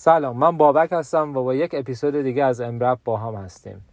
[0.00, 3.84] سلام من بابک هستم و با یک اپیزود دیگه از امرب با هم هستیم.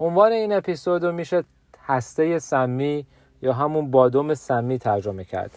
[0.00, 1.44] عنوان این اپیزود رو میشه
[1.86, 3.06] هسته سمی
[3.42, 5.50] یا همون بادوم سمی ترجمه کرد.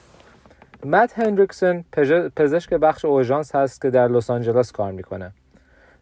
[0.85, 1.85] مت هندریکسون
[2.35, 5.31] پزشک بخش اوژانس هست که در لس آنجلس کار می‌کنه.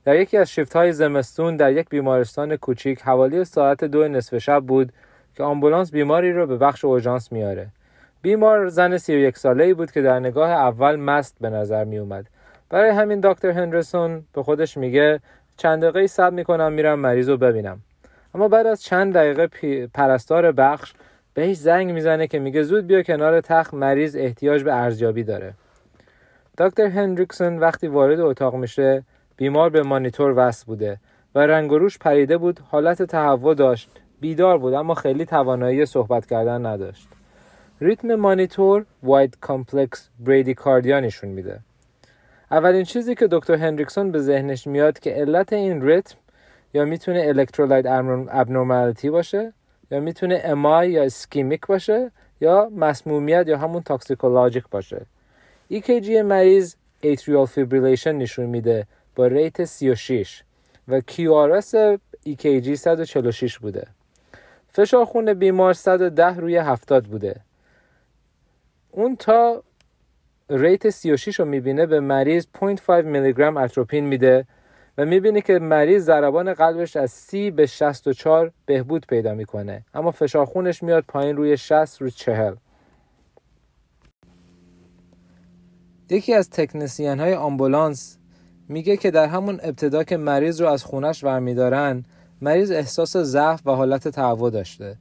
[0.06, 4.64] در یکی از شیفت های زمستون در یک بیمارستان کوچیک حوالی ساعت دو نصف شب
[4.64, 4.94] بود
[5.36, 7.68] که آمبولانس بیماری رو به بخش اوژانس میاره
[8.22, 12.26] بیمار زن 31 ساله ای بود که در نگاه اول مست به نظر می اومد
[12.70, 15.20] برای همین دکتر هندرسون به خودش میگه
[15.58, 17.82] چند دقیقه صبر می‌کنم میرم مریض رو ببینم.
[18.36, 19.48] اما بعد از چند دقیقه
[19.88, 20.94] پرستار بخش
[21.34, 25.54] بهش زنگ می‌زنه که میگه زود بیا کنار تخت مریض احتیاج به ارزیابی داره.
[26.58, 29.04] دکتر هندریکسون وقتی وارد اتاق میشه
[29.38, 30.98] بیمار به مانیتور وصل بوده
[31.36, 33.90] و رنگ و روش پریده بود حالت تهوع داشت
[34.22, 37.08] بیدار بود اما خیلی توانایی صحبت کردن نداشت.
[37.82, 41.60] ریتم مانیتور wide complex bradycardia نشون میده.
[42.56, 46.16] اولین چیزی که دکتر هندریکسون به ذهنش میاد که علت این ریتم
[46.74, 47.86] یا می‌تونه electrolyte
[48.32, 49.54] abnormality باشه
[49.92, 55.06] یا می‌تونه MI یا ischemic باشه یا مسمومیت یا همون toxicologic باشه.
[55.74, 60.44] EKG مریض atrial fibrillation نشون میده با rate 36
[60.88, 63.88] و QRS EKG 146 بوده.
[64.74, 67.36] فشار خون بیمار 110 روی 70 بوده.
[68.92, 69.64] اون تا
[70.50, 74.46] ریت 36 رو می‌بینه به مریض 0.5 میلی گرم اتروپین میده
[74.98, 79.86] و می‌بینه که مریض ضربان قلبش از 30 به 64 بهبود پیدا می‌کنه.
[79.94, 82.56] اما فشار خونش میاد پایین روی 60 روی 40
[86.10, 88.18] یکی از تکنسیان های آمبولانس
[88.70, 92.04] میگه که در همون ابتدا که مریض رو از خونش برمیدارن
[92.42, 94.98] مریض احساس ضعف و حالت تهوع داشته.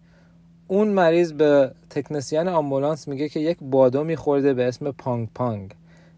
[0.68, 5.70] اون مریض به تکنسیان آمبولانس میگه که یک بادومی خورده به اسم pong pong.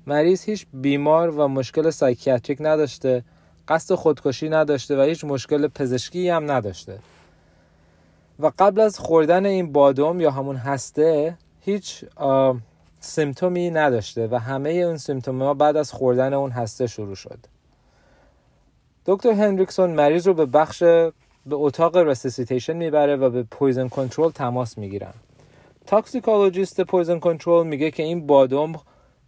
[0.07, 3.25] مریض هیچ بیماری و مشکل psychiatric نداشته
[3.69, 6.99] قصد خودکشی نداشته و هیچ مشکل پزشکی هم نداشته.
[8.41, 12.05] و قبل از خوردن این بادوم یا همون هسته هیچ
[13.01, 17.39] symptom ی نداشته و همه اون symptom ها بعد از خوردن اون هسته شروع شد.
[19.07, 20.83] دکتر هندریکسون مریض رو به بخش
[21.47, 25.15] به اتاق resuscitation می‌بره و به poison control تماس می‌گیرن.
[25.87, 28.73] toxicologist poison control میگه که این بادوم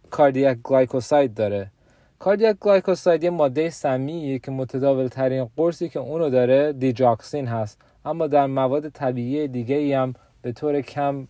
[0.09, 1.71] cardiac glycoside داره.
[2.19, 7.81] cardiac glycoside یه ماده سمیه که متداول ترین قرصی که اونو داره digoxin هست.
[8.05, 11.27] اما در مواد طبیعی دیگه ای هم به طور کم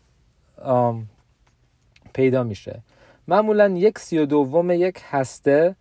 [2.14, 2.80] پیدا میشه.
[3.28, 5.76] معمولا یک سی و دوم یک هسته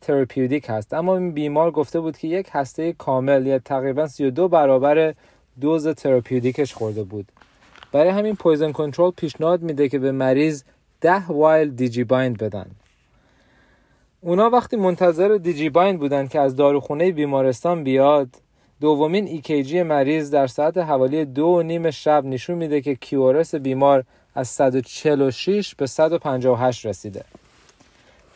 [0.00, 0.94] therapeutic هست.
[0.94, 5.14] اما این بیمار گفته بود که یک هسته کامل یا تقریبا 32 برابر
[5.60, 7.32] دوز therapeutic ش خورده بود.
[7.92, 10.62] برای همین poison control پیشنهاد میده که به مریض
[11.00, 12.66] 10 vial Digibind بدن.
[14.20, 18.28] اونا وقتی منتظر Digibind بودن که از داروخونه بیمارستان بیاد
[18.80, 24.04] دومین EKG مریض در ساعت حوالی دو و نیم شب نشون میده که QRS بیمار
[24.34, 27.24] از 146 به 158 رسیده.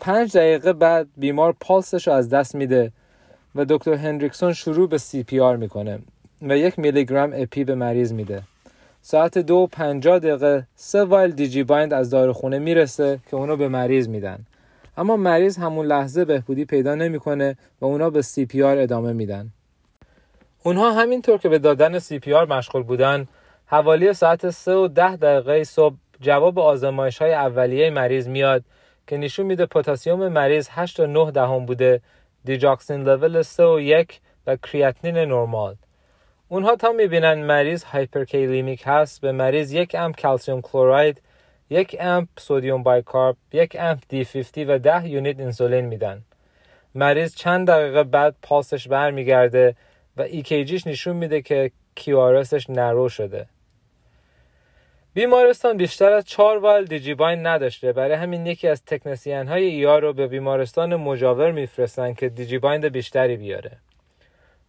[0.05, 2.93] پنج دقیقه بعد بیمار پالسش رو از دست میده
[3.55, 5.99] و دکتر هندریکسون شروع به CPR می‌کنه
[6.43, 8.43] و یک میلی گرم epi به مریض میده.
[9.03, 14.39] ساعت دو و دقیقه سه vial Digibind از داروخونه می‌رسه که اونو به مریض میدن.
[14.97, 19.51] اما مریض همون لحظه بهبودی پیدا نمی‌کنه و اونا به CPR ادامه میدن.
[20.63, 23.27] اونها همینطور که به دادن CPR مشغول بودن
[23.67, 28.65] حوالی ساعت سه و ده دقیقه صبح جواب آزمایش های اولیه مریض میاد
[29.07, 32.01] که نشون میده پتاسیم مریض 8 تا 9 دهم بوده
[32.45, 35.75] digoxin level 3 و 1 و کریاتینین نرمال.
[36.49, 41.23] اونها تا می‌بینن مریض hyperkalemic هست به مریض یک amp calcium chloride
[41.71, 46.23] یک amp sodium bicarb یک amp D50 و 10 unit انسولین میدن.
[46.95, 49.77] مریض چند دقیقه بعد پاسش برمیگرده
[50.17, 53.47] و EKG ش نشون میده که QRS ش narrow شده.
[55.15, 57.93] بیمارستان بیشتر از چهار وایل دیجیباین نداشته.
[57.93, 63.37] برای همین یکی از تکنسیان های ایا رو به بیمارستان مجاور میفرستن که دیجیبایند بیشتری
[63.37, 63.71] بیاره.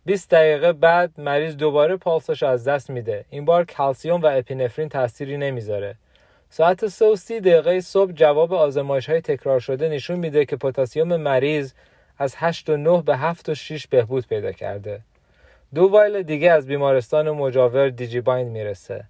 [0.06, 3.26] 20 دقیقه بعد مریض دوباره پالسش از دست میده.
[3.30, 5.96] این بار کلسیوم و اپینفرین تاثیری نمی‌ذاره.
[6.50, 11.16] ساعت 3 و 30 دقیقه صبح جواب آزمایش های تکرار شده نشون میده که پتاسیم
[11.16, 11.74] مریض
[12.18, 15.02] از 8 و 9 به 7 و 6 بهبود پیدا کرده.
[15.76, 19.06] دو وایل دیگه از بیمارستان مجاور دیجیبایند می‌رسه.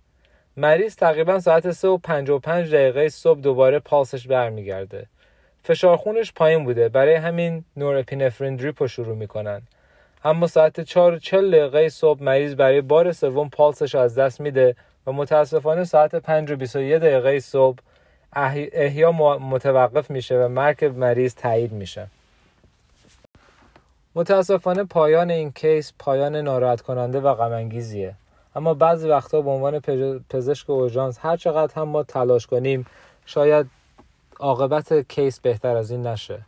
[0.57, 5.05] مریض تقریبا ساعت 3 و 55 دقیقه صبح دوباره پالسش برمیگرده.
[5.63, 9.61] فشار خونش پایین بوده برای همین نورپینفرین دریپ رو شروع می‌کنن.
[10.23, 14.75] اما ساعت 4 و 40 دقیقه صبح مریض برای بار سوم پالسش از دست میده
[15.07, 17.79] و متاسفانه ساعت 5 و 21 دقیقه صبح
[18.33, 22.07] احیا متوقف میشه و مرگ مریض تایید میشه.
[24.15, 28.15] متاسفانه پایان این case پایان ناراحت کننده و غمانگیزیه
[28.55, 29.79] اما بعضی وقتا به عنوان
[30.29, 32.85] پزشک اورژانس هر چقدر هم ما تلاش کنیم
[33.25, 33.67] شاید
[34.39, 36.41] عاقبت case بهتر از این نشه.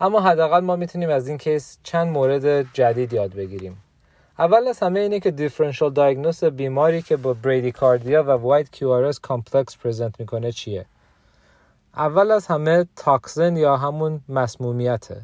[0.00, 3.82] اما حداقل ما می‌تونیم از این case چند مورد جدید یاد بگیریم.
[4.38, 7.36] اول از همه اینه که differential diagnosis بیماری که با
[7.74, 10.86] bradycardia و wide QRS complex present می‌کنه چیه؟
[11.96, 15.20] اول از همه toxin یا همون مسمومیته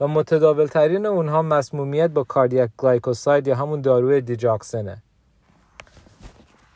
[0.00, 5.02] و متداول ترین اونها مسمومیت با cardiac glycoside یا همون داروی digoxin ه.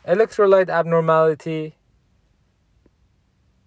[0.05, 1.73] electrolyte abnormality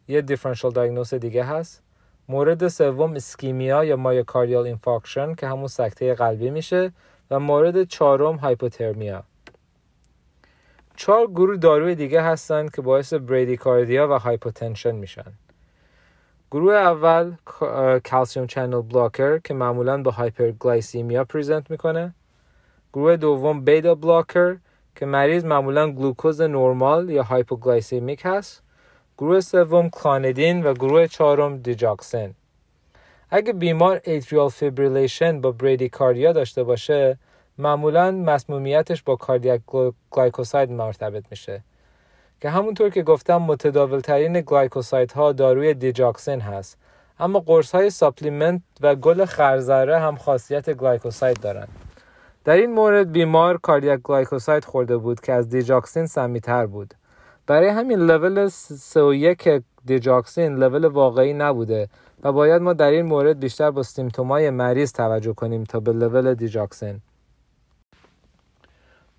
[0.08, 1.82] یه differential diagnosis دیگه هست.
[2.28, 6.92] مورد سوم ischemia یا myocardial infarction که همون سکته قلبی میشه
[7.30, 9.22] و مورد چهارم hypothermia
[10.96, 15.32] چهار گروه داروی دیگه هستن که باعث bradycardia و hypotension میشن.
[16.50, 17.34] گروه اول
[18.04, 22.14] calcium channel blocker که معمولا با hyperglycemia present می‌کنه.
[22.92, 24.56] گروه دوم beta blocker
[24.96, 28.62] که مریض معمولا گلوکوز نرمال یا hypoglycemic هست.
[29.18, 32.34] گروه سوم clonidine و گروه چهارم digoxin.
[33.30, 37.18] اگه بیمار atrial fibrillation با bradycardia داشته باشه
[37.58, 39.60] معمولا مسمومیتش با cardiac
[40.10, 41.62] glycoside مرتبط میشه.
[42.40, 46.78] که همونطور که گفتم متداول ترین glycoside ها داروی digoxin هست.
[47.18, 51.68] اما قرص های supplement و گل خرزره هم خاصیت glycoside دارن.
[52.46, 56.94] در این مورد بیمار cardiac glycoside خورده بود که از digoxin سمی‌تر بود.
[57.46, 61.88] برای همین level 31 digoxin level واقعی نبوده
[62.22, 65.92] و باید ما در این مورد بیشتر با symptom ای مریض توجه کنیم تا به
[65.92, 67.00] level digoxin.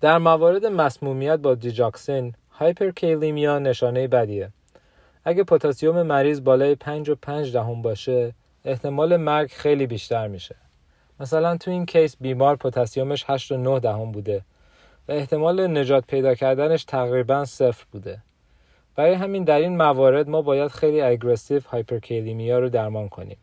[0.00, 4.48] در موارد مسمومیت با digoxin hyperkalemia نشانه بدیه.
[5.24, 8.34] اگه پتاسیم مریض بالای 5 و 5 دهم باشه
[8.64, 10.67] احتمال مرگ خیلی بیشتر میشه.
[11.20, 14.42] مثلا تو این case بیمار پتاسیمش 8 و 9 دهم بوده
[15.08, 18.18] و احتمال نجات پیدا کردنش تقریبا صفر بوده.
[18.96, 23.36] برای همین در این موارد ما باید خیلی aggressive hyperkalemia رو درمان کنیم.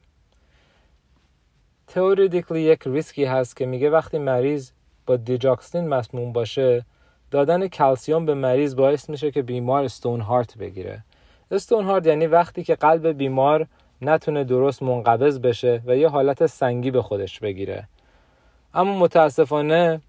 [1.87, 4.71] theoretically یک ریسکی هست که میگه وقتی مریض
[5.05, 6.85] با digoxin مسموم باشه
[7.31, 11.03] دادن کلسیوم به مریض باعث میشه که بیمار stone heart بگیره.
[11.51, 13.67] stone heart یعنی وقتی که قلب بیمار
[14.01, 17.87] نتونه درست منقبض بشه و یه حالت سنگی به خودش بگیره.
[18.73, 20.01] اما متاسفانه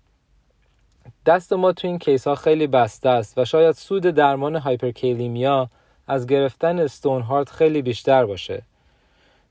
[1.27, 5.69] دست ما تو این case ها خیلی بسته است و شاید سود درمان hyperkalemia
[6.07, 8.63] از گرفتن stone heart خیلی بیشتر باشه.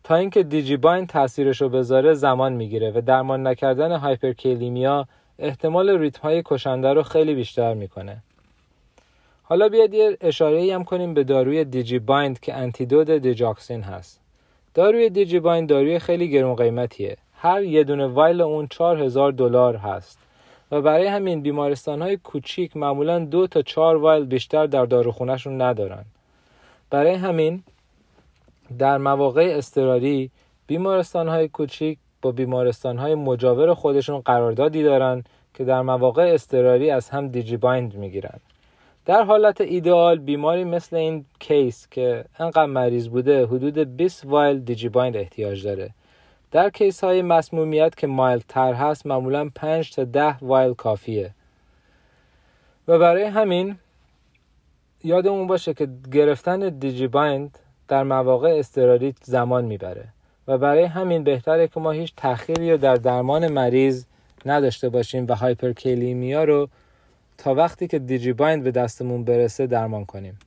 [0.04, 5.07] تا اینکه Digibind تاثیرش رو بذاره زمان می‌گیره و درمان نکردن hyperkalemia
[5.40, 8.18] احتمال ریتم های کشنده رو خیلی بیشتر می‌کنه.
[9.44, 14.25] حالا بیاید یه اشاره هم کنیم به داروی Digibind که antidote digoxin هست.
[14.75, 17.18] داروی Digibind داروی خیلی گرون قیمتیه.
[17.33, 20.19] هر یه دونه vial اون 4000 دلار هست.
[20.72, 26.06] و برای همین بیمارستان های کوچیک معمولا دو تا چهار vial بیشتر در داروخونهشون ندارن.
[26.89, 27.63] برای همین
[28.80, 30.31] در مواقع اضطراری
[30.68, 35.24] بیمارستان های کوچیک با بیمارستان های مجاور خودشون قراردادی دارن
[35.54, 38.39] که در مواقع اضطراری از هم Digibind می‌گیرن.
[39.06, 45.18] در حالت ایدئال بیماری مثل این case که انقدر مریض بوده حدود 20 vial Digibind
[45.18, 45.90] احتیاج داره.
[46.52, 51.32] در case های مسمومیت که mild تر هست معمولا 5 تا 10 vial کافیه.
[52.88, 53.75] و برای همین
[55.03, 60.08] یادمون باشه که گرفتن دیجی بایند در مواقع استراری زمان می‌بره.
[60.48, 64.06] و برای همین بهتره که ما هیچ تأخیری رو در درمان مریض
[64.46, 66.70] نداشته باشیم و هایپرکلیمیا رو
[67.38, 70.39] تا وقتی که دیجی بایند به دستمون برسه درمان کنیم.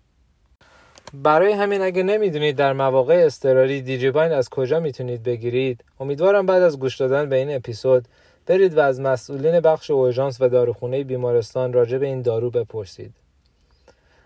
[1.15, 6.63] برای همین اگه نمی‌دونید در مواقع استراری دیجی بایند از کجا می‌تونید بگیرید امیدوارم بعد
[6.63, 8.09] از گوش دادن به این اپیزود
[8.47, 13.15] برید و از مسئولین بخش اورژانس و داروخونه بیمارستان راجع به این دارو بپرسید.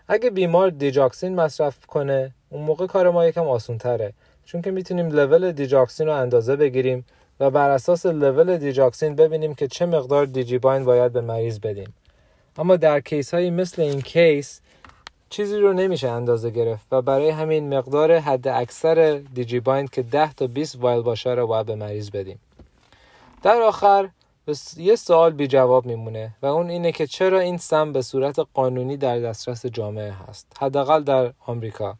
[0.07, 4.13] اگه بیمار digoxin مصرف کنه اون موقع کار ما یکم آسون تره
[4.45, 7.05] چون که می‌تونیم level digoxin رو اندازه بگیریم
[7.39, 11.93] و بر اساس level digoxin ببینیم که چه مقدار Digibind باید به مریض بدیم.
[12.57, 14.61] اما در case هایی مثل این case
[15.29, 20.47] چیزی رو نمیشه اندازه گرفت و برای همین مقدار حد اکثر Digibind که 10 تا
[20.47, 22.39] 20 vial باشه رو باید به مریض بدیم.
[23.43, 24.09] در آخر
[24.77, 28.97] یه سوال بی جواب میمونه و اون اینه که چرا این سم به صورت قانونی
[28.97, 31.95] در دسترس جامعه هست؟ حداقل در آمریکا.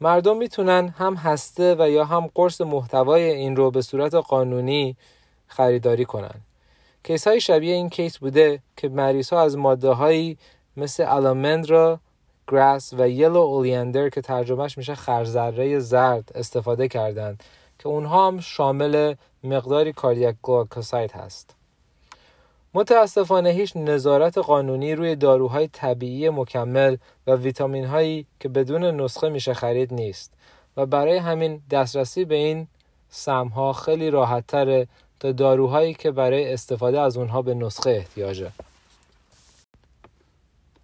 [0.00, 4.96] مردم می‌تونن هم هسته و یا هم قرص محتوای این رو به صورت قانونی
[5.46, 6.40] خریداری کنن.
[7.04, 10.38] کیس های شبیه این کیس بوده که مریض ها از ماده هایی
[10.76, 12.00] مثل الامندرا
[12.48, 17.42] گراس و یلو اولیندر که ترجمهش میشه خرزره زرد استفاده کردند
[17.78, 21.54] که اونها هم شامل مقداری کاردیاک گلاکوساید هست.
[22.74, 26.96] متاسفانه هیچ نظارت قانونی روی داروهای طبیعی مکمل
[27.26, 30.32] و ویتامین هایی که بدون نسخه میشه خرید نیست
[30.76, 32.66] و برای همین دسترسی به این
[33.08, 34.88] سمها خیلی راحت تره
[35.32, 38.52] داروهایی که برای استفاده از اونها به نسخه احتیاجه.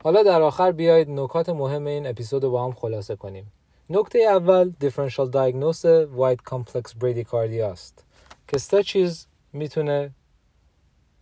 [0.05, 3.53] حالا در آخر بیایید نکات مهم این اپیزود رو با هم خلاصه کنیم.
[3.91, 8.05] نکته اول differential diagnosis wide complex bradycardia است
[8.49, 10.11] که سه چیز می‌تونه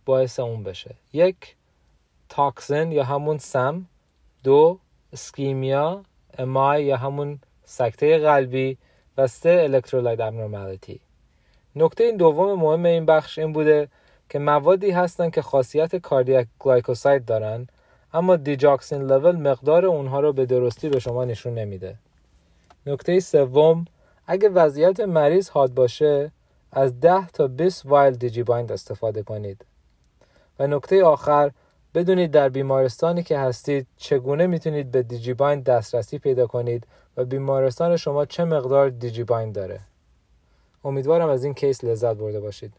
[0.05, 0.95] باعث اون بشه.
[1.13, 1.55] یک
[2.29, 3.85] toxin یا همون سم.
[4.43, 4.79] دو
[5.13, 6.03] ischemia
[6.37, 8.77] MI یا همون سکته قلبی.
[9.17, 10.99] و سه electrolyte abnormality
[11.75, 13.87] نکته این دوم مهم این بخش این بوده
[14.29, 17.67] که موادی هستند که خاصیت cardiac glycoside دارن
[18.13, 21.95] اما digoxin level مقدار اونها رو به درستی به شما نشون نمیده.
[22.85, 23.85] نکته سوم
[24.27, 26.31] اگه وضعیت مریض حاد باشه
[26.71, 29.65] از 10 تا 20 vial Digibind استفاده کنید.
[30.59, 31.51] و نکته آخر
[31.93, 38.25] بدونید در بیمارستانی که هستید چگونه می‌تونید به Digibind دسترسی پیدا کنید و بیمارستان شما
[38.25, 39.79] چه مقدار Digibind داره.
[40.83, 42.78] امیدوارم از این case لذت برده باشید.